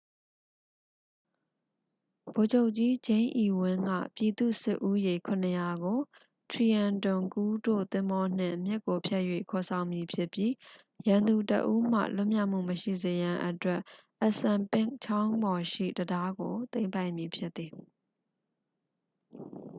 [2.35, 5.13] ဗိုလ်ချုပ်ကြီး ဂျိမ်းအီဝင်း က ပြည်သူ့စစ်ဦးရေ
[5.49, 5.99] 700 ကို
[6.51, 10.51] trenton ကူးတို့သင်္ဘောနှင့် မြစ်ကိုဖြတ်၍ ခေါ်ဆောင်မည်ဖြစ်ပြီး
[11.07, 13.81] ရန်သူတစ်ဦးမှ လွန်မြောက်မှုမရှိစေရန်အတွက်
[14.27, 17.71] assunpink ချောင်းပေါ်ရှိ တံတားကို သိမ်းပိုက်မည်ဖြစ်သည်